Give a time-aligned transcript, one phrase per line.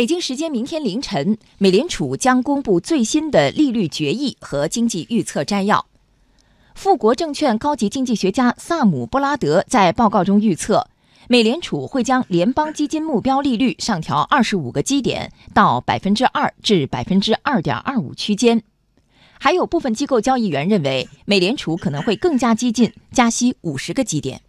[0.00, 5.84] 北京时间明天凌晨，美联储将公布最新的利率决议和经济预测摘要。
[6.74, 10.88] 富国证券高级经济学家萨姆·布拉德在报告中预测，
[11.28, 18.62] 美联储会将联邦基金目标利率上调二十五个基点，到百分之二至百分之二点二五区间。
[19.38, 24.40] 还有部分机构交易员认为，美联储可能会更加激进，加息五十个基点。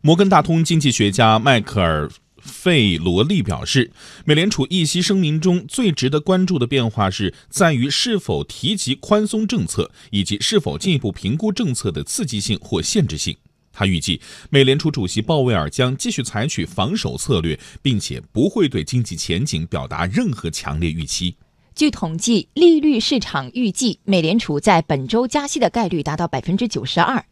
[0.00, 2.10] 摩根大通经济学家迈克尔。
[2.40, 3.92] 费罗利表示，
[4.24, 13.36] 美联储议息声明中最值得关注的变化是在于是否提及宽松政策，以及是否进一步评估政策的刺激性或限制性。
[13.72, 14.20] 他预计，
[14.50, 21.36] 美联储主席鲍威尔将继续采取防守策略，并且不会对经济前景表达任何强烈预期。
[21.76, 27.24] 据统计，利率市场预计美联储在本周加息的概率达到百分之九十二。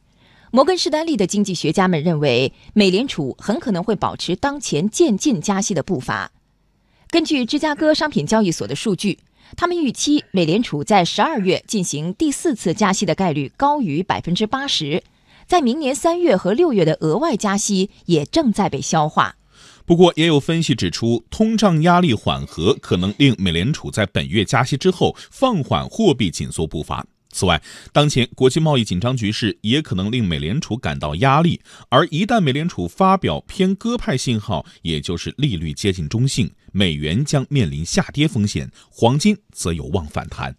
[0.50, 6.32] 摩根士丹利的经济学家们认为，美联储很可能会保持当前渐进加息的步伐。
[7.10, 9.18] 根据芝加哥商品交易所的数据，
[9.56, 15.02] 他们预期美联储在十二月进行第四次加息的概率高于百分之八十。
[15.46, 19.36] 在明年三月和六月的额外加息也正在被消化。
[19.84, 27.06] 不过，也有分析指出，通胀压力缓和可能令美联储在本月加息之后放缓货币紧缩步伐。
[27.30, 27.62] 此外，
[27.92, 40.56] 当前国际贸易紧张局势也可能令美联储感到压力，而一旦美联储发表偏鸽派信号，也就是利率接近中性，美元将面临下跌风险，黄金则有望反弹。